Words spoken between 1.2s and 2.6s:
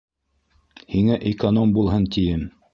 эконом булһын тием...